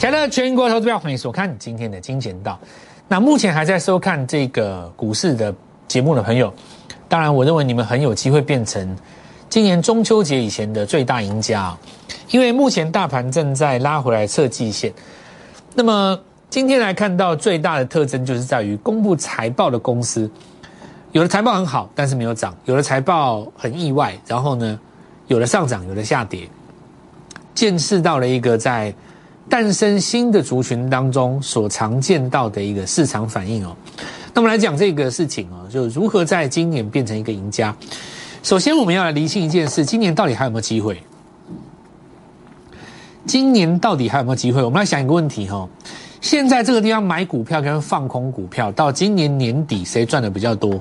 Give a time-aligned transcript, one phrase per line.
[0.00, 2.58] 亲爱的全国投资票，欢迎收看今天的金钱道。
[3.06, 5.54] 那目前还在收看这个股市的
[5.86, 6.50] 节目的朋友，
[7.06, 8.96] 当然我认为你们很有机会变成
[9.50, 11.76] 今年中秋节以前的最大赢家！
[12.30, 14.90] 因为目前大盘正在拉回来测季线。
[15.74, 20.30] 那么今天来看到最大的特征就是在于公布财报的公司，
[21.12, 24.80] 有的财报很好，但是没有涨；有的财报很意外，然后呢，
[25.26, 26.48] 有的上涨，有的下跌，
[27.54, 28.94] 见识到了一个在。
[29.50, 33.76] 诞生新的族群当中所常见到的一个市场反应哦，
[34.32, 37.74] 那么来讲这个事情哦，就如何在今年变成一个赢家。
[38.44, 41.02] 首先，我们要来厘清一件事：今年到底还有没有机会？
[43.26, 44.62] 今年到底还有没有机会？
[44.62, 45.68] 我们来想一个问题哈：
[46.20, 50.80] 现在这个地方买股票跟放空股票，到今年年底谁赚的比较多？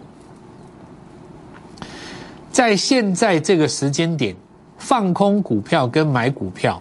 [2.51, 4.35] 在现在这个时间点，
[4.77, 6.79] 放空股票跟买股票。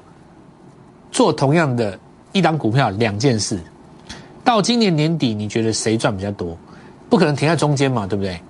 [1.11, 1.99] 做同样的
[2.33, 3.59] 一档股票，两件事，
[4.45, 6.57] 到今年年底，你觉得谁赚比较多？
[7.09, 8.41] 不可能停在中间嘛，对不对？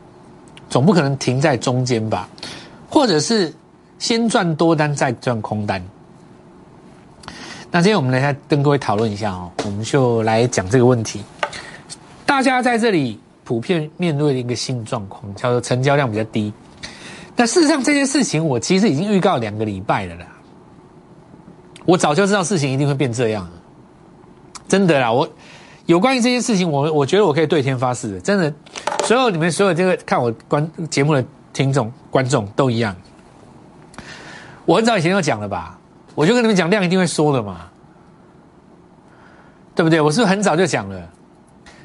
[0.68, 2.28] 总不可能停在中间吧？
[2.90, 3.54] 或者是
[3.98, 5.82] 先赚多单再赚空单？
[7.70, 11.22] 那今天我们来跟各位讨论一下哦，我们就来讲这个问题。
[12.24, 16.52] 大家在这里普遍面对的一个新状况，叫做成交量比较低。
[17.36, 20.26] 那事实上这件事情，我其实已经预告两个礼拜了啦。
[21.88, 23.48] 我早就知道事情一定会变这样，
[24.68, 25.10] 真的啦！
[25.10, 25.26] 我
[25.86, 28.52] 有关于这些事情，我我觉得我可以对天发誓，真的，
[29.04, 32.94] 所有你们所有这个看我观节目的听众观众都一样。
[34.66, 35.78] 我很早以前就讲了吧，
[36.14, 37.70] 我就跟你们讲量一定会缩的嘛，
[39.74, 39.98] 对不对？
[39.98, 41.08] 我是不是很早就讲了？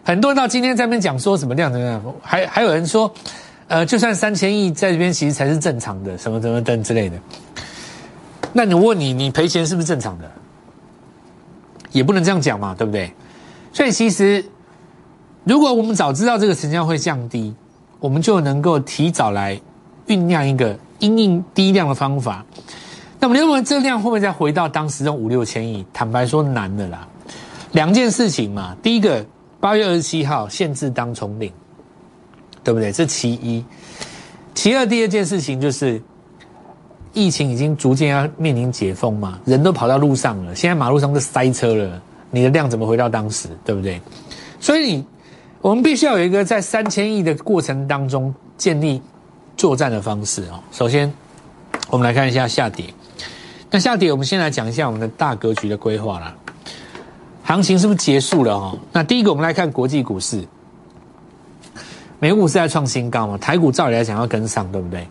[0.04, 3.10] 很多人到今天在那边讲说什么量怎么样，还还有人说，
[3.70, 7.17] 呃，就算三千亿在这边其实才是正常的，什么什么等之类的。
[8.54, 10.32] 那你问你，你赔钱是不是正常的？
[11.92, 13.11] 也不能这样讲嘛，对不对？
[13.72, 14.45] 所以其实，
[15.44, 17.54] 如果我们早知道这个成交会降低，
[18.00, 19.60] 我们就能够提早来
[20.08, 22.45] 酝酿一个因应低量的方法。
[23.20, 25.86] 那么，你认为这量会不会再回到当时的五六千亿？
[25.92, 27.08] 坦白说，难的啦。
[27.72, 29.26] 两件事情嘛，第一个，
[29.60, 31.52] 八月二十七号限制当冲令，
[32.64, 32.92] 对不对？
[32.92, 33.66] 这其一。
[34.54, 36.00] 其二，第二件事情就是。
[37.14, 42.02] 疫情已经逐渐要面临解封嘛，人都跑到路上了，现在马路上都塞车了，
[42.32, 44.02] 你的量怎么回到当时，对不对？
[44.60, 45.06] 所以你
[45.62, 49.02] 我们必须要有一个在三千亿的过程当中建立
[49.56, 50.60] 作战的方式哦。
[50.72, 51.14] 首先，
[51.90, 52.86] 我们来看一下下跌。
[53.70, 56.36] 那下跌，我们先来讲一下我们的大格局的规划啦。
[57.44, 58.78] 行情是不是结束了哈？
[58.92, 60.44] 那第一个，我们来看国际股市，
[62.20, 63.38] 美股是在创新高嘛？
[63.38, 65.08] 台股照理来讲要跟上，对不对？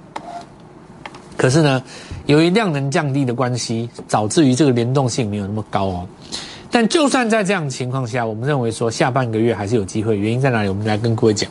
[1.42, 1.82] 可是呢，
[2.26, 6.06] 由于量能降低的关系，导致于这个联动性没有那么高哦。
[6.70, 10.16] 但就算在这样情况下，我们认为说下半个月还是有机会。
[10.16, 10.68] 原因在哪里？
[10.68, 11.50] 我们来跟各位讲，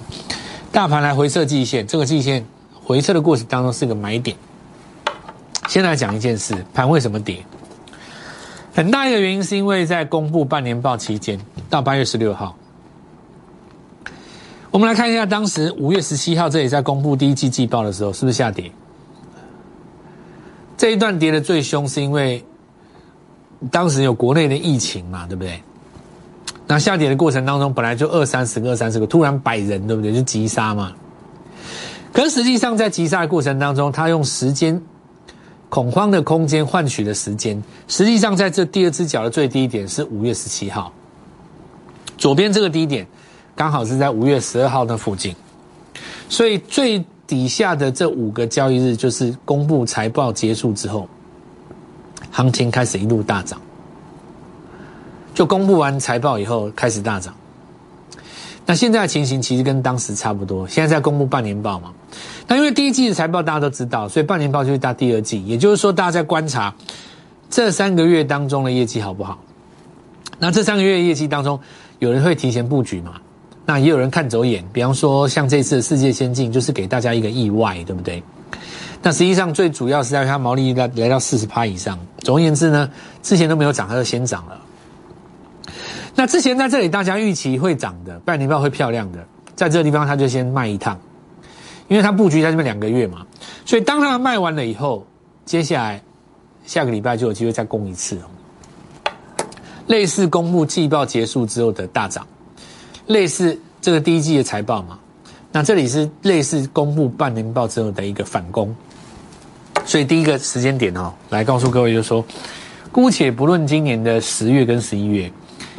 [0.72, 2.46] 大盘来回测季线，这个季线
[2.82, 4.38] 回撤的过程当中是个买点。
[5.68, 7.44] 先来讲一件事，盘为什么跌？
[8.74, 11.38] 很大一个原因是因为在公布半年报期间，
[11.70, 12.56] 到八月十六号，
[14.72, 18.72] 我们来看一下当时五月十七号这里在公布第一季季报的时候，是不是下跌？
[20.82, 22.44] 这一段跌的最凶，是因为
[23.70, 25.62] 当时有国内的疫情嘛，对不对？
[26.66, 30.12] 那下跌的过程当中，本来就二三十个、二三十个，突然百人，对不对？
[30.12, 30.92] 就急杀嘛。
[32.12, 34.82] 可实际上，在急杀的过程当中，他用时间
[35.70, 40.92] 恐慌的空间换取的时间，实际上在这第二只脚的最低点是五月十七号，
[42.18, 43.06] 左边这个低点
[43.56, 45.36] 刚好是在五月十二号那附近，
[46.28, 47.06] 所以最。
[47.32, 51.08] 底下的这五个交易日，就是公布财报结束之后，
[52.30, 53.62] 行情开始一路大涨。
[55.34, 57.34] 就公布完财报以后开始大涨。
[58.66, 60.68] 那现在的情形其实跟当时差不多。
[60.68, 61.94] 现在在公布半年报嘛，
[62.50, 65.42] 那因为第一季的财报大家都知道，所以半年报就是到第二季。
[65.46, 66.76] 也就是说，大家在观察
[67.50, 69.40] 这三个月当中的业绩好不好？
[70.38, 71.58] 那这三个月业绩当中，
[72.00, 73.22] 有人会提前布局嘛？
[73.66, 78.22] 那也有人看走眼，比方说像这次的世界先进，就是给大家一个意外，对不对？
[79.04, 81.98] 那实际上最主要是在它毛利率来来到四十趴以上。
[82.20, 82.90] 总而言之呢，
[83.24, 84.62] 之前都没有涨，它就先涨了。
[86.16, 89.26] 那之前在这里大家预期会涨的，半年报会漂亮的，
[89.56, 91.00] 在这个地方它就先卖一趟，
[91.88, 93.26] 因为它布局在这边两个月嘛，
[93.66, 95.06] 所以当它卖完了以后，
[95.46, 96.02] 接下来
[96.66, 98.28] 下个礼拜就有机会再攻一次哦。
[99.88, 102.28] 类似公布季报结束之后的大涨。
[103.12, 104.98] 类似这个第一季的财报嘛，
[105.52, 108.74] 那这里是类似公布半年报之后的一个反攻，
[109.86, 112.24] 所以第一个时间点哦，来告诉各位就是说，
[112.92, 115.30] 姑且不论今年的十月跟十一月，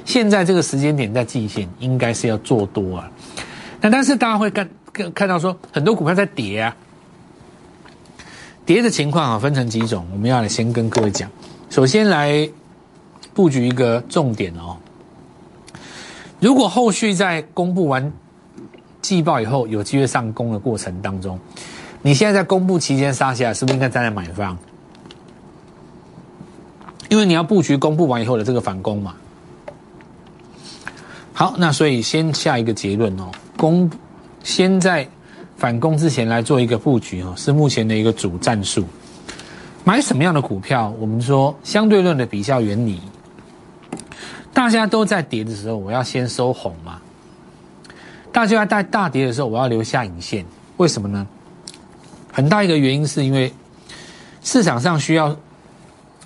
[0.05, 3.11] 现在这个时间点在季线应该是要做多啊。
[3.81, 6.77] 那但是大家会看看看到说很多股票在跌啊，
[8.67, 11.31] 跌的情况啊分成几种，我们要来先跟各位讲。
[11.71, 12.47] 首先来
[13.33, 14.77] 布局一个重点哦，
[16.43, 18.13] 如果后续在公布完
[19.01, 21.39] 季报以后有机会上攻的过程当中，
[22.03, 24.59] 你现在在公布期间杀下来，是不是应该站在买方？
[27.09, 29.15] 因为你要布局公布完以后的这个反攻嘛。
[31.33, 33.89] 好，那所以先下一个结论哦，攻
[34.43, 35.09] 先在
[35.57, 38.85] 反攻之前来做一个布局哦，是目前的一个主战术。
[39.85, 40.93] 买什么样的股票？
[40.99, 43.01] 我们说相对论的比较原理，
[44.53, 47.01] 大家都在跌的时候，我要先收红嘛。
[48.33, 50.45] 大家在大跌的时候，我要留下影线，
[50.77, 51.27] 为什么呢？
[52.33, 53.53] 很大一个原因是因为
[54.43, 55.37] 市场上需要。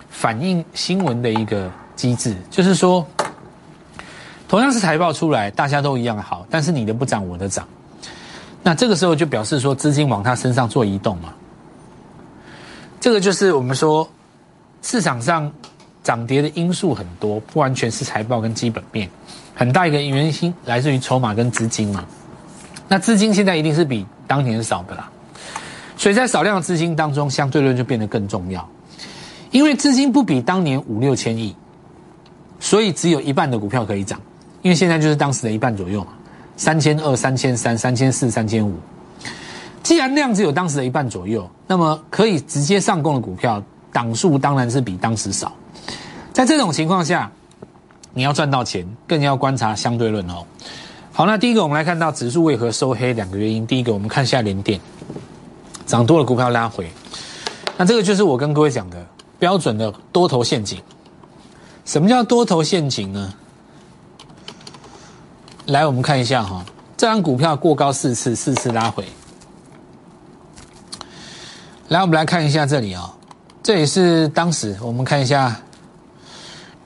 [0.08, 3.06] 反映新闻的一个机制，就是说，
[4.48, 7.68] 同样是财报出来，大家都一样好，但是你的不涨，我的涨，
[8.62, 11.34] 那这个时候就表示说资金往他身上做移动嘛。
[12.98, 14.08] 这个就是我们说
[14.80, 15.52] 市场上
[16.06, 19.10] 涨跌的因素很多，不完全是财报跟基本面，
[19.56, 22.04] 很大一个原因来自于筹码跟资金嘛。
[22.86, 25.10] 那资金现在一定是比当年少的啦，
[25.96, 28.64] 所以在少量的资金当中，相对论就变得更重要。
[29.50, 31.52] 因为资金不比当年五六千亿，
[32.60, 34.20] 所以只有一半的股票可以涨。
[34.62, 36.12] 因为现在就是当时的一半左右嘛，
[36.56, 38.74] 三千二、三千三、三千四、三千五。
[39.82, 43.60] 既然量只有当时的一半左右，那么可以直接上攻的股票
[43.92, 45.52] 档数当然是比当时少。
[46.36, 47.32] 在这种情况下，
[48.12, 50.44] 你要赚到钱，更要观察相对论哦。
[51.10, 53.66] 好，那第一个我们来看到指数为何收黑两个原因。
[53.66, 54.78] 第一个，我们看一下连电
[55.86, 56.90] 涨多了股票拉回，
[57.78, 59.06] 那这个就是我跟各位讲的。
[59.38, 60.78] 标准的多头陷阱，
[61.86, 63.32] 什么叫多头陷阱呢？
[65.66, 66.62] 来，我们看一下哈，
[66.98, 69.06] 这张股票过高四次，四次拉回。
[71.88, 73.10] 来，我们来看一下这里啊，
[73.62, 75.58] 这也是当时我们看一下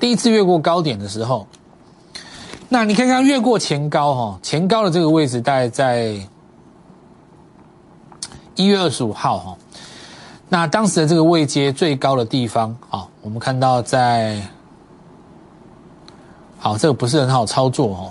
[0.00, 1.47] 第一次越过高点的时候。
[2.73, 6.17] 那你看看越过前高哈，前高的这个位置大概在
[8.55, 9.56] 一月二十五号哈。
[10.49, 14.41] 那当时的这个位阶最高的地方，啊，我们看到在，
[16.58, 18.11] 好，这个不是很好操作哦，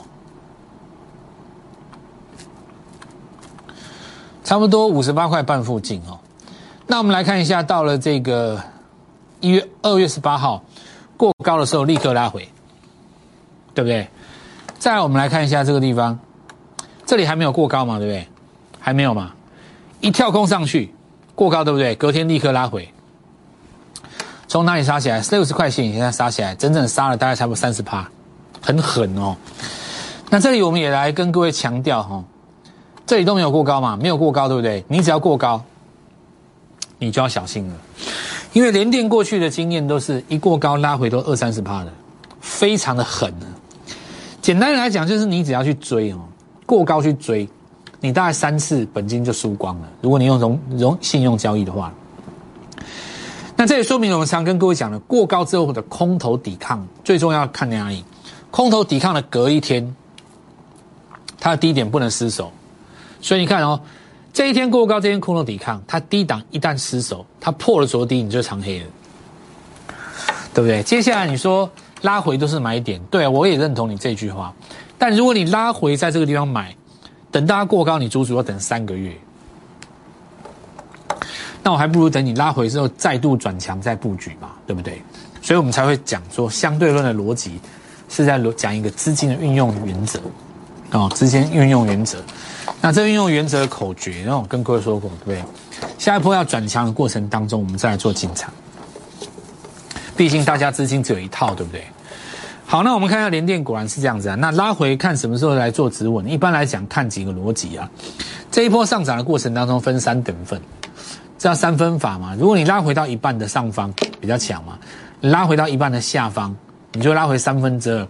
[4.44, 6.20] 差不多五十八块半附近哦。
[6.86, 8.62] 那我们来看一下，到了这个
[9.40, 10.62] 一月二月十八号
[11.20, 12.48] 过高的时候，立刻拉回，
[13.74, 14.08] 对不对？
[14.78, 16.18] 再来，我们来看一下这个地方，
[17.06, 18.26] 这里还没有过高嘛，对不对？
[18.80, 19.34] 还没有嘛，
[20.00, 20.94] 一跳空上去。
[21.36, 21.94] 过高对不对？
[21.96, 22.88] 隔天立刻拉回，
[24.48, 25.22] 从哪里杀起来？
[25.32, 28.10] 六十块钱现在杀起来，整整杀了大概差不多三十趴，
[28.62, 29.36] 很狠哦。
[30.30, 32.24] 那这里我们也来跟各位强调哈，
[33.06, 34.86] 这里都没有过高嘛，没有过高对不对？
[34.88, 35.62] 你只要过高，
[36.98, 37.76] 你就要小心了，
[38.54, 41.94] 因为连电过去的经验都是一过高拉回都二三十趴的，
[42.42, 43.34] 非常的狠。
[44.42, 46.20] 简单来讲就是你只要去追哦，
[46.66, 47.48] 过高去追。
[48.02, 49.90] 你大概三次本金就输光了。
[50.02, 51.94] 如果你用融融信用交易的话，
[53.58, 58.06] 那这也说明我们常跟各位讲的，过高之后的空头抵抗最重要看哪里？
[58.52, 59.94] 空头抵抗的隔一天，
[61.42, 62.54] 它的低点不能失守。
[63.20, 63.82] 所以你看哦，
[64.32, 68.86] 这一天过高，这天空头抵抗，它低档一旦失守，它破了昨低，你就长黑了，
[70.54, 70.82] 对不对？
[70.84, 71.70] 接下来你说
[72.02, 74.54] 拉回都是买点，对我也认同你这句话。
[74.98, 76.76] 但如果你拉回在这个地方买，
[77.32, 79.12] 等大家过高，你足足要等三个月。
[81.62, 85.02] 那我还不如等你拉回之后再度转强再布局嘛，对不对？
[85.42, 87.60] 所以我们才会讲说相对论的逻辑
[88.08, 90.20] 是在讲一个资金的运用原则
[90.92, 92.18] 哦，资金运用原则。
[92.82, 95.44] 那这运用原则的口诀，那我跟各位说过，对不对？
[95.98, 98.52] 下一波要转强的过程当中，我们再来做进场。
[100.16, 101.84] 毕竟大家资金只有一套，对不对？
[102.66, 104.36] 好，那我们看一下联电，果然是这样子啊。
[104.36, 106.28] 那拉回看什么时候来做止稳？
[106.30, 107.90] 一般来讲，看几个逻辑啊。
[108.52, 110.62] 这一波上涨的过程当中，分三等份，
[111.38, 112.36] 这叫三分法嘛。
[112.40, 114.78] 如果你拉回到一半的上方比较强嘛，
[115.20, 116.56] 你拉回到一半的下方，
[116.94, 118.08] 你就拉回三分之二。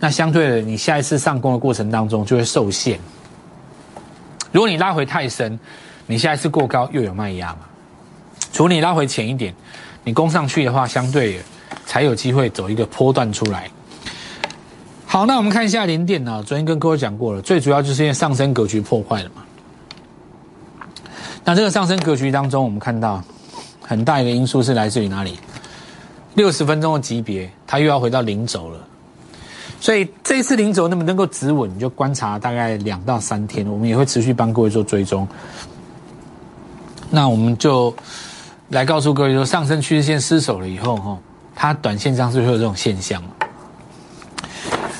[0.00, 2.98] 那相对的，你下一次上攻的过程当中就会受限。
[4.50, 5.60] 如果你拉回太深，
[6.06, 7.58] 你下一次过高又有卖压嘛。
[8.52, 9.54] 除了你拉回浅一点，
[10.02, 11.38] 你攻上去的话，相对
[11.84, 13.70] 才有机会走一个波段出来。
[15.06, 19.42] 好，那我们看一下零点啊，昨天跟各位讲过了，最主要就是因为上升格局破坏了嘛。
[21.44, 23.22] 那这个上升格局当中，我们看到
[23.82, 25.38] 很大一个因素是来自于哪里？
[26.34, 28.78] 六十分钟的级别，它又要回到零轴了。
[29.80, 35.26] 所以这一次零轴能不能够止稳，你就观察大概两到三天，我们也会持续帮各位做追踪。
[37.10, 37.92] 那我们就
[38.68, 41.18] 来告诉各位说，上升趋势线失守了以后，哈，
[41.56, 43.22] 它短线上是会有这种现象。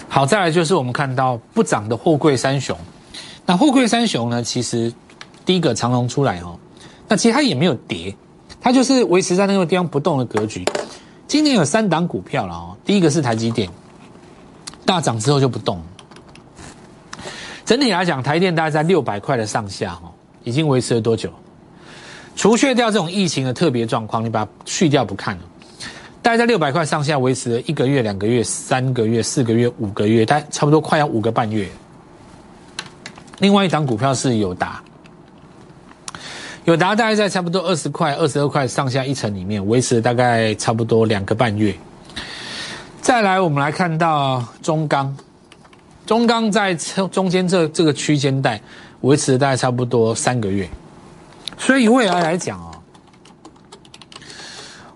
[0.09, 2.77] 好，再来就是我们看到不涨的货柜三雄。
[3.47, 4.93] 那货柜三雄呢，其实
[5.45, 6.59] 第一个长龙出来哦，
[7.07, 8.17] 那其实它也没有跌，
[8.61, 10.65] 它就是维持在那个地方不动的格局。
[11.29, 13.71] 今年有三档股票了哦，第一个是台积电，
[14.91, 15.81] 大涨之后就不动。
[17.65, 20.11] 整体来讲，台电大概在六百块的上下哦，
[20.43, 21.31] 已经维持了多久？
[22.35, 25.39] 除却掉这种疫情的特别状况，你把它去掉不看，
[26.21, 31.69] 大概在六百块上下维持了一个月、两个月、三个月、四个月、五个月，大概差不多快要五个半月。
[33.39, 34.83] 另外一档股票是友达，
[36.65, 41.73] 友达大概在差不多二十块、二十二块上下一层里面维持了大概差不多两个半月。
[43.01, 45.17] 再来，我们来看到中钢，
[46.07, 48.61] 中钢在中间这这个区间带
[49.01, 50.69] 维持了大概差不多三个月。
[51.59, 52.71] 所以未来来讲啊，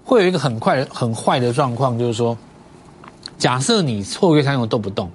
[0.04, 2.36] 会有一个很快很坏的状况，就是说，
[3.38, 5.10] 假设你错柜三用都不动，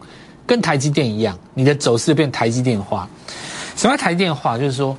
[0.47, 3.07] 跟台积电一样，你的走势变台积电化。
[3.75, 4.57] 什么台积电化？
[4.57, 4.97] 就是说，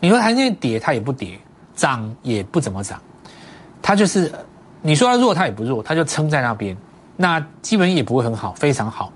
[0.00, 1.38] 你说台积电跌，它也不跌；
[1.76, 3.00] 涨也不怎么涨。
[3.82, 4.32] 它就是
[4.80, 6.76] 你说它弱，它也不弱，它就撑在那边。
[7.22, 9.12] 那基本也不会很好，非常好。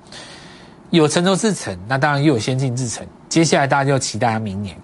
[0.90, 3.06] 有成熟制成，那当然又有先进制成。
[3.30, 4.76] 接下来大家就期待它明年。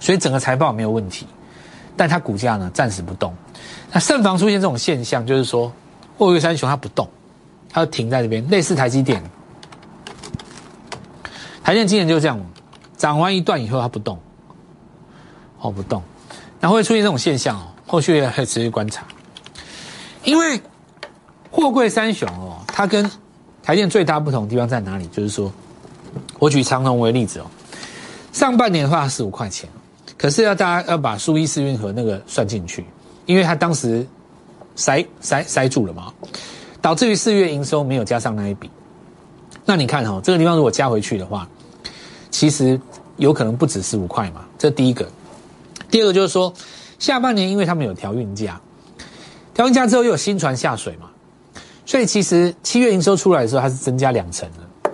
[0.00, 1.24] 所以整个财报没有问题，
[1.96, 3.32] 但它股价呢暂时不动。
[3.92, 5.72] 那盛防出现这种现象，就是说
[6.18, 7.08] 货柜三雄它不动，
[7.70, 9.22] 它停在这边，类似台积电。
[11.62, 12.44] 台电今年就这样，
[12.96, 14.18] 涨完一段以后它不动，
[15.60, 16.02] 哦不动，
[16.58, 19.04] 然后会出现这种现象哦，后续也会持续观察。
[20.24, 20.60] 因为
[21.52, 23.08] 货柜三雄哦，它跟
[23.62, 25.06] 台电最大不同的地方在哪里？
[25.08, 25.52] 就是说，
[26.40, 27.46] 我举长隆为例子哦，
[28.32, 29.68] 上半年的话十五块钱。
[30.16, 32.86] 可是要大家要把苏伊士运河那个算进去，
[33.26, 34.06] 因为它当时
[34.76, 36.12] 塞塞塞住了嘛，
[36.80, 38.70] 导致于四月营收没有加上那一笔。
[39.64, 41.48] 那你看哈，这个地方如果加回去的话，
[42.30, 42.80] 其实
[43.16, 44.44] 有可能不止十五块嘛。
[44.56, 45.08] 这第一个，
[45.90, 46.52] 第二个就是说，
[46.98, 48.60] 下半年因为他们有调运价，
[49.52, 51.10] 调运价之后又有新船下水嘛，
[51.84, 54.90] 所以其实七月营收出来的时候它是增加两成的。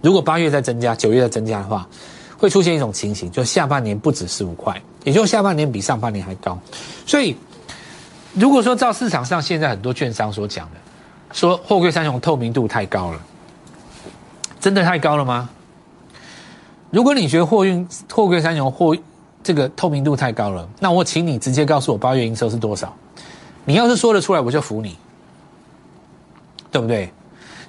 [0.00, 1.88] 如果八月再增加，九月再增加的话。
[2.36, 6.58] 会出现一种情形，就下半年不止十五块，也就下半年比上半年还高。
[7.06, 7.34] 所以，
[8.34, 10.76] 如果说照市场上现在很多券商所讲的，
[11.32, 13.20] 说货柜三雄透明度太高了，
[14.60, 15.48] 真的太高了吗？
[16.90, 18.94] 如果你觉得货运货柜三雄货
[19.42, 22.94] 这个透明度太高了，那我请你直接告诉我八月营收是多少。
[23.64, 24.98] 你要是说得出来，我就服你，
[26.74, 27.08] 对不对？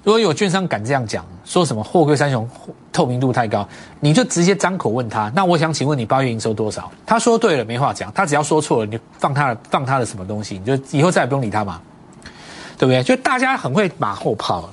[0.04, 2.50] 如果有券商敢这样讲，说什么货柜三雄
[2.92, 3.68] 透明度太高，
[4.00, 5.32] 你就直接张口问他。
[5.36, 6.92] 那我想请问你八月营收多少？
[7.06, 8.12] 他说对了，没话讲。
[8.14, 11.80] 他只要说错了，你放他的放他的什么东西，你就以后再也不用理他嘛，
[12.80, 13.04] 对不对？
[13.04, 14.68] 就大家很会马后炮。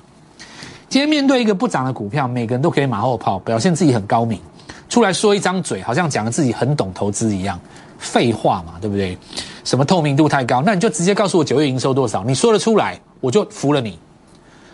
[0.88, 4.40] 今天面对一个不涨的股票，每个人都可以马后炮，表现自己很高明，
[4.88, 7.60] 出来说一张嘴，好像讲自己很懂投资一样，
[7.98, 9.18] 废话嘛，对不对？
[9.64, 10.62] 什么透明度太高？
[10.64, 12.24] 那你就直接告诉我九月营收多少？
[12.24, 13.98] 你说得出来，我就服了你。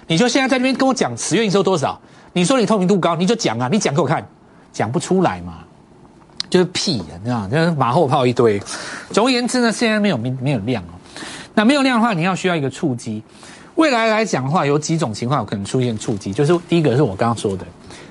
[0.08, 2.00] 你就现在在那边跟我讲十月营收多少？
[2.32, 4.26] 你说你透明度高，你就讲啊，你讲给我看，
[4.72, 5.58] 讲不出来嘛，
[6.50, 8.60] 就是屁啊，你知道就是马后炮一堆。
[9.10, 10.94] 总而言之呢，现在没有没没有量哦。
[11.54, 13.22] 那没有量的话，你要需要一个触机。
[13.74, 17.66] 未来来讲的话，有几种情况有可能出现触机，就是第一个是我刚刚说的，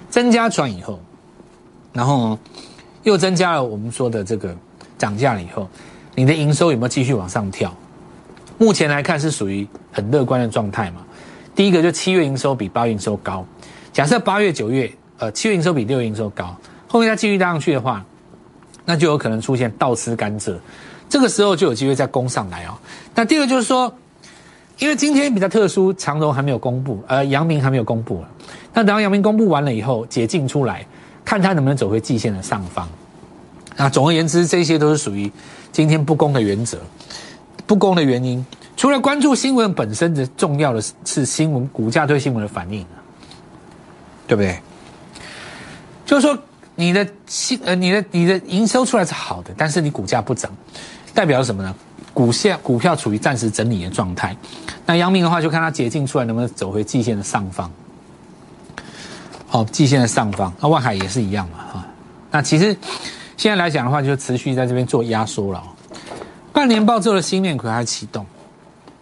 [0.10, 1.00] 增加船以后，
[1.94, 2.38] 然后
[3.04, 4.56] 又增加了我们说的这个
[4.98, 5.68] 涨价了以后，
[6.16, 7.74] 你的营收有没有继续往上跳？
[8.58, 11.02] 目前来看是属于很乐观的状态嘛。
[11.58, 13.44] 第一个就七月营收比八月营收高，
[13.92, 16.56] 假设八月九月，呃，七月营收比六月营收高，
[16.88, 18.06] 后面再继续拉上去的话，
[18.86, 20.56] 那就有可能出现倒吃甘蔗，
[21.10, 22.78] 这个时候就有机会再攻上来哦。
[23.16, 23.92] 那第二个就是说，
[24.78, 28.24] 因为今天比较特殊，长荣还没有公布，呃，阳明还没有公布。
[28.72, 30.86] 那等到阳明公布完了以后，解禁出来，
[31.26, 32.88] 看他能不能走回季线的上方。
[33.76, 35.32] 那总而言之，这些都是属于
[35.72, 36.78] 今天不公的原则，
[37.66, 38.46] 不公的原因。
[38.78, 42.86] 除了关注新闻本身的重要的是新闻股价对新闻的反应
[44.28, 44.60] 对不对？
[46.06, 46.38] 就是说
[46.76, 50.52] 你的新呃你的你的营收出来是好的，但是你股价不涨，
[51.14, 51.74] 代表了什么呢？
[52.14, 54.36] 股价股票处于暂时整理的状态。
[54.86, 57.72] 那阳明的话，就看它解禁出来能不能走回季线的上方。
[59.48, 61.86] 好，季线的上方，那万海也是一样嘛哈。
[62.30, 62.78] 那其实
[63.38, 65.64] 现在来讲的话，就持续在这边做压缩了。
[66.54, 68.26] 半年报之后的新面孔还启动。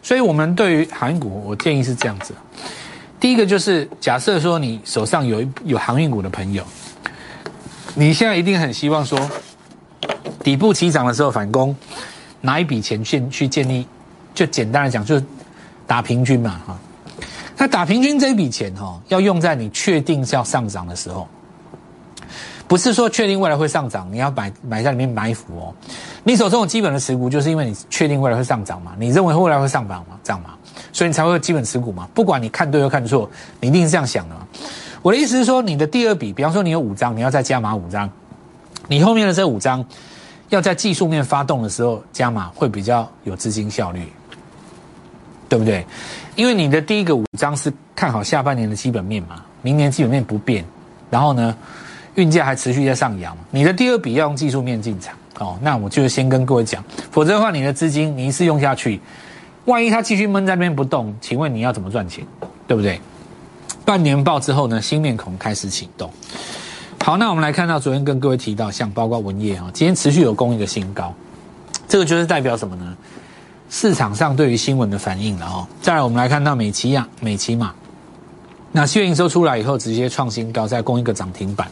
[0.05, 2.31] 所以我们对于航运股，我建议是这样子。
[3.19, 6.63] 第一个就是假设说你手上有一有航运股的朋友，
[7.95, 9.19] 你现在一定很希望说
[10.43, 11.75] 底部起涨的时候反攻，
[12.41, 13.87] 拿一笔钱去去建立，
[14.35, 15.19] 就简单来讲就
[15.87, 16.77] 打平均嘛哈。
[17.57, 21.27] 那打平均这一笔钱哈，要用在你确定是要上涨的时候。
[22.67, 25.73] 不是说确定未来会上涨，你要买买在里面埋伏哦。
[26.27, 28.93] 你手中有基本的持股，就是因为你确定未来会上涨嘛？
[28.97, 30.17] 你认为未来会上涨吗？
[30.23, 30.55] 涨嘛？
[30.91, 32.09] 所以你才会有基本持股嘛？
[32.15, 33.29] 不管你看对又看错，
[33.61, 34.41] 你一定是这样想的嘛。
[35.03, 38.09] 我的意思是说，你的第二笔，比方说你有五张，你要再加码五张，
[38.87, 39.85] 你后面的这五张
[40.49, 44.11] 要在技术面发动的时候加码，会比较有资金效率，
[45.47, 45.85] 对不对？
[46.35, 50.65] 因为你的第一个五张是看好下半年的基本面嘛，明年基本面不变，
[51.11, 51.55] 然后呢？
[52.15, 58.99] 运价还持续在上扬，你的第二笔要用技术面进场哦，那我就先跟各位讲，否则的话，你的资金你一次用下去，
[59.65, 62.25] 万一它继续闷在那边不动，请问你要怎么赚钱？
[62.67, 62.99] 对不对？
[63.83, 66.09] 半年报之后呢，新面孔开始启动。
[67.03, 71.13] 好，那我们来看到昨天跟各位提到，像包括文业啊，今天持续有攻一个新高，
[71.87, 72.97] 这个就是代表什么呢？
[73.69, 75.67] 市场上对于新闻的反应了哦。
[75.81, 77.73] 再来，我们来看到美琪亚、美琪玛。
[78.71, 81.69] 那七月营收出来以后，直接创新高，再攻一个涨停板。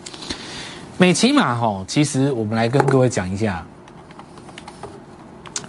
[0.98, 3.66] 美骑马哈，其实我们来跟各位讲一下，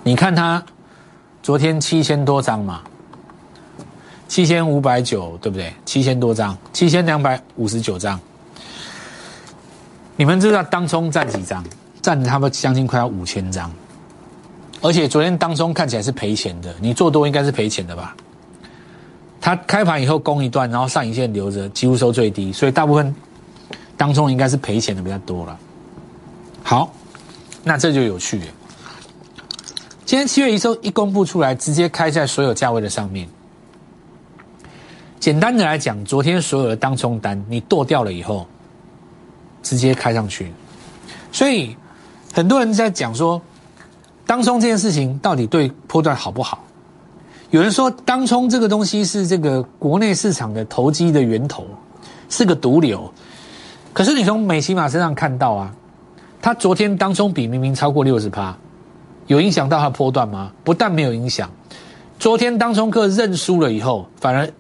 [0.03, 0.63] 你看它
[1.43, 2.83] 昨天七千多张嘛，
[4.29, 5.73] 七千五百九，对不对？
[5.85, 8.21] 七千多张，七千两百五十九张。
[10.17, 11.65] 你们知道当中占几张？
[12.03, 13.73] 占他们将近快要五千张，
[14.83, 18.15] 而且昨天当中看起来是赔钱的，你做多应该是赔钱的吧？
[19.41, 23.15] 它开盘以后攻一段，然后上影线留着，几乎收最低，所以大部分
[23.97, 25.59] 当中应该是赔钱的比较多了。
[26.63, 26.93] 好，
[27.63, 28.47] 那这就有趣了。
[30.05, 33.29] 今天七月一收一公布出来，直接开在所有价位的上面。
[35.19, 38.47] 简单的来讲，昨天所有的当冲单你剁掉了以后，
[39.63, 40.53] 直接开上去。
[41.33, 41.75] 所以
[42.33, 43.41] 很多人在讲说，
[44.27, 46.63] 当冲这件事情到底对波段好不好？
[47.51, 51.67] 有人说，当冲这个东西是这个国内市场的投机的源头，
[52.29, 53.13] 是个毒瘤。
[53.95, 55.73] 可是你从美骑马身上看到啊，
[56.43, 58.55] 他昨天当冲比明明超过六十趴，
[59.29, 60.53] 有影响到他波段吗？
[60.65, 61.49] 不但没有影响，
[62.19, 64.51] 昨天当冲客认输了以后，反而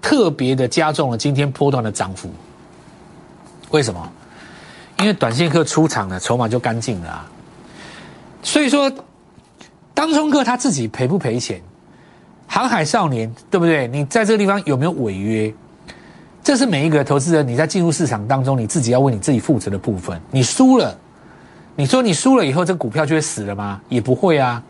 [0.00, 2.30] 特别的加重了今天波段的涨幅。
[3.70, 4.08] 为什么？
[5.00, 7.28] 因为短线客出场了，筹码就干净了啊。
[8.44, 8.88] 所以说，
[9.92, 11.60] 当冲客他自己赔不赔钱？
[12.46, 13.88] 航海少年，对不对？
[13.88, 15.52] 你在这个地方有没有违约？
[16.44, 20.20] 这是每一个投资人你在进入市场当中，你自己要为你自己负责的部分。
[20.30, 20.94] 你输了，
[21.74, 23.80] 你说你输了以后，这股票就会死了吗？
[23.88, 24.62] 也不会啊。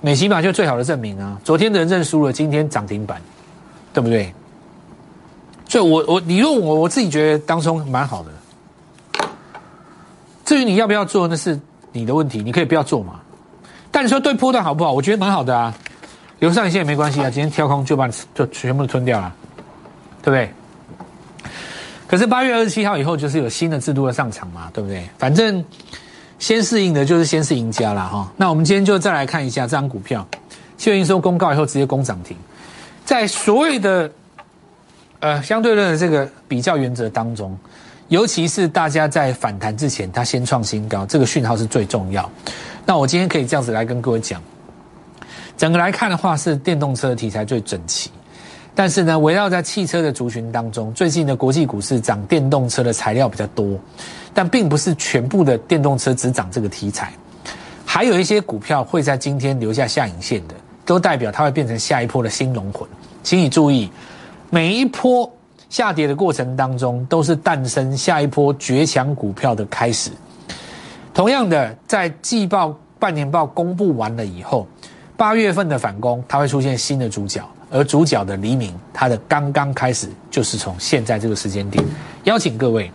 [0.00, 1.38] 美骑马就最好的证明啊！
[1.44, 3.20] 昨天的人认输了，今天涨停板，
[3.92, 4.32] 对不对？
[5.68, 9.26] 所以，我我你问我，我自己觉得当中蛮好的。
[10.44, 11.58] 至于你要不要做，那是
[11.92, 13.20] 你的问题，你可以不要做嘛。
[13.90, 14.92] 但你说对波段好不好？
[14.92, 15.74] 我觉得蛮好的啊。
[16.38, 19.34] 留上一线也没关系啊，今天跳空就把你就全部吞掉了，
[20.22, 20.52] 对不对？
[22.14, 25.04] 可是八月二十七号以后就是有新的制度的上场嘛，对不对？
[25.18, 25.64] 反正
[26.38, 28.32] 先适应的就是先是赢家了哈。
[28.36, 30.24] 那我们今天就再来看一下这张股票，
[30.76, 32.36] 七月营收公告以后直接攻涨停，
[33.04, 34.08] 在所谓的
[35.18, 37.58] 呃相对论的这个比较原则当中，
[38.06, 42.30] 尤其是大家在反弹之前，它先创新高，这个讯号是最重要。
[42.86, 44.40] 那我今天可以这样子来跟各位讲。
[45.56, 48.08] 整个来看的话，是电动车题材最整齐，
[48.74, 53.78] 但是呢，围绕在汽车的族群当中，最近的国际股市涨电动车的材料比较多，
[54.32, 57.12] 但并不是全部的电动车只涨这个题材，
[57.84, 62.88] 还有一些股票会在今天留下下影线的，都代表它会变成下一波的新龙魂。
[63.22, 63.88] 请你注意，
[64.50, 65.32] 每一波
[65.70, 70.10] 下跌的过程当中，都是诞生下一波绝强股票的开始。
[71.14, 74.66] 同样的，在季报、半年报公布完了以后。
[75.16, 77.40] 八月份的反攻，它会出现新的主角，
[77.74, 81.84] 而主角的黎明，它的刚刚开始，就是从现在这个时间点，
[82.22, 82.88] 邀请各位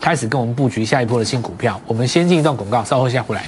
[0.00, 1.80] 开始跟我们布局下一波的新股票。
[1.88, 3.44] 我们先进一段广告，稍后下回来。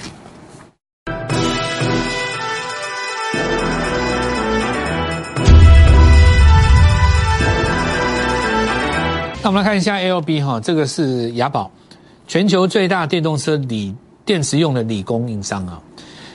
[9.40, 11.70] 那我们来看一下 L B 哈，这个是雅宝，
[12.26, 13.94] 全球最大电动车锂
[14.24, 15.80] 电池用的锂供应商啊。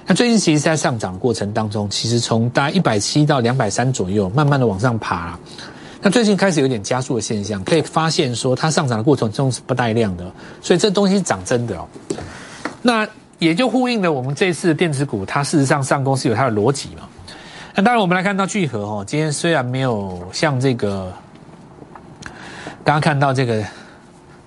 [0.05, 5.37] 那最近其实，在上涨过程当中，其实从大概一百七到两百三左右，慢慢的往上爬。
[6.01, 10.29] 那最近开始有点加速的现象，可以发现说，它上涨的过程中是不带量的，
[10.61, 11.87] 所以这东西涨真的哦。
[12.81, 13.07] 那
[13.39, 17.07] 也就呼应了我们这次的电子股，它事实上上攻是有它的逻辑嘛。
[17.73, 21.13] 那当然，我们来看到聚合哦，今天虽然没有像这个
[22.83, 23.63] 刚刚看到这个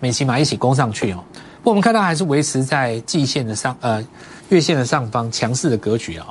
[0.00, 1.24] 美琪玛一起攻上去哦，
[1.70, 4.00] 我们看到还是维持在季线的上呃
[4.50, 6.28] 月线的上方强势的格局啊。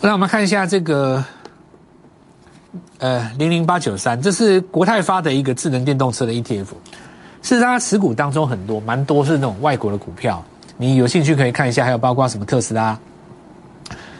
[0.00, 1.24] 那我们看一下这个
[2.98, 6.66] 呃零零八九三，这是国泰发的一个智能电动车的 ETF，
[7.42, 10.44] 是它持股当中很多蛮多是那种外国的股票，
[10.76, 12.98] 你有兴趣可以看一下，还有包括什么特斯拉，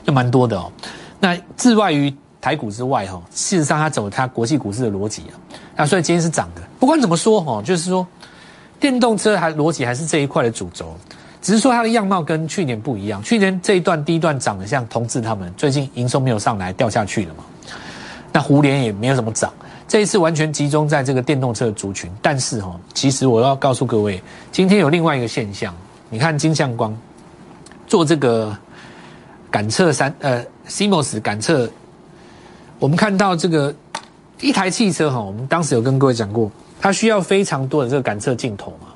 [0.07, 0.71] 就蛮多的哦。
[1.19, 5.35] 那置外于台股之外，哈，事实上它走它国际股市的逻辑啊，
[5.75, 6.63] 那所以今天是涨的。
[6.79, 8.07] 不管怎么说，哈，就是说
[8.81, 10.97] 电动车还逻辑还是这一块的主轴，
[11.43, 13.23] 只是说它的样貌跟去年不一样。
[13.23, 17.45] 去年这一段第一段涨得像同志他们，最近营收没有上来，掉下去了嘛。
[18.33, 19.53] 那胡联也没有怎么涨，
[19.87, 22.11] 这一次完全集中在这个电动车的族群。
[22.23, 25.75] 但是哈，其实我要告诉各位，今天有另外一个现象，
[26.09, 26.97] 你看金相光
[27.87, 28.57] 做这个
[29.51, 30.45] 感测三呃。
[30.69, 31.69] CMOS 感测，
[32.79, 33.75] 我们看到这个
[34.40, 36.49] 一台汽车哈，我们当时有跟各位讲过，
[36.81, 38.88] 它需要非常多的这个感测镜头嘛。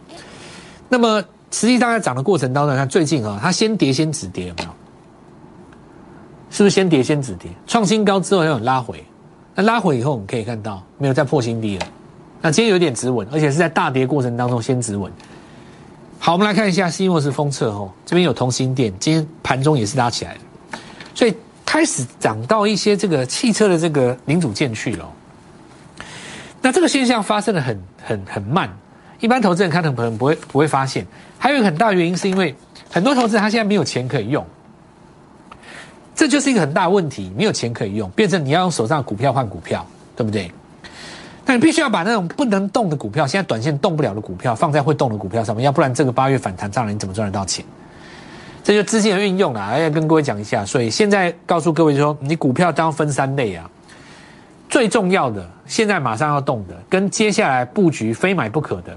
[0.88, 4.70] 那么实际上在涨的过程当中，看最近啊，它先跌先止跌有没有？
[6.50, 7.50] 是不是先跌先止跌？
[7.66, 9.04] 创新高之后有拉回，
[9.54, 11.86] 那拉回以后我们可以看到没有再破新低了。
[12.40, 15.12] 那今天有点止稳，而且是在大跌过程当中先止稳。
[16.18, 20.40] 好，我们来看一下 CMOS 封测哦，这边有同心电，今天盘中也是拉起来的，
[21.14, 21.34] 所以。
[21.66, 25.10] 开始涨到一些这个汽车的这个零组件去了，
[26.64, 28.74] 那这个现象发生的很很很慢，
[29.20, 31.06] 一般投资人看可能不会不会发现。
[31.38, 32.56] 还有一个很大原因是因为
[32.90, 34.42] 很多投资人他现在没有钱可以用，
[36.14, 40.50] 这就是一个很大问题，没有钱可以用，变成你要用手上的股票换股票，对不对？
[41.44, 47.62] 那你必须要把那种不能动的股票，现在短线动不了的股票放在会动的股票上面，要不然这个八月反弹上来你怎么赚得到钱？
[48.62, 50.64] 这就资金的运用啦，要跟各位讲一下。
[50.64, 53.70] 所以现在告诉各位说，你股票当分三类啊，
[54.74, 58.92] 最重要的，现在马上要动的，跟接下来布局非买不可的，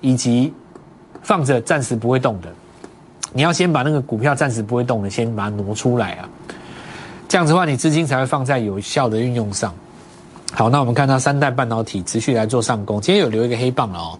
[0.00, 0.52] 以及
[1.22, 2.48] 放着暂时不会动的，
[3.32, 6.28] 你要先把那个股票暂时不会动的，先把它挪出来啊。
[7.28, 9.72] 这样子的话，你资金才会放在有效的运用上。
[10.52, 14.18] 好，那我们看到三代半导体持续来做上攻，今天有留一个黑棒了哦。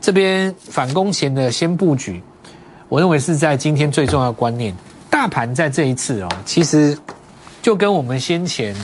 [0.00, 2.22] 这边反攻前的先布局。
[2.88, 4.74] 我认为是在今天最重要观念，
[5.10, 6.98] 大盘在这一次哦，其实
[7.60, 8.74] 就跟我们先前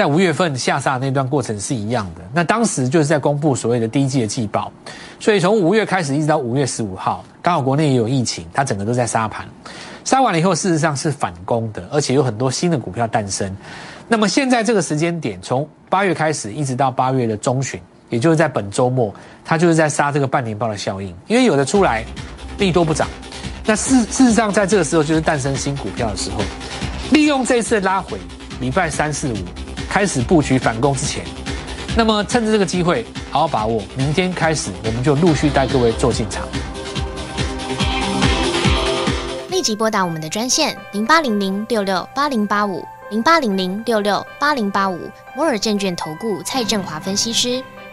[0.00, 2.22] 在五月份下杀那段过程是一样的。
[2.32, 4.72] 那当时就是在公布所谓的第一季的季报，
[5.18, 9.46] 所以从五月开始一直到五月十五号，刚好国内也有疫情，它整个都在杀盘。
[10.02, 13.54] 杀完了以后，事实上是反攻的，而且有很多新的股票诞生。
[14.08, 22.02] 那么现在这个时间点，从八月开始一直到八月的中旬，也就是在本周末，它就是在杀这个半年报的效应，因为有的出来。
[22.56, 23.06] 利多不涨，
[23.66, 26.40] 那事事实上在这个时候就是诞生新股票的时候，
[27.12, 28.18] 利用这次拉回，
[28.62, 29.36] 礼拜三四五
[29.90, 31.24] 开始布局反攻之前，
[31.96, 36.46] 那么趁着这个机会好好把握，明天开始我们就陆续带各位做进场。
[39.50, 47.60] 立即拨打我们的专线零八零零六六八零八五零八零零六六八零八五摩尔证券投顾蔡振华分析师。